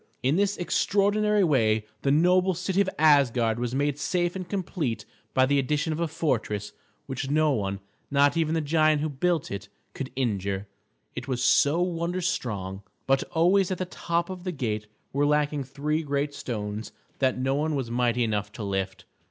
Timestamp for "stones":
16.33-16.91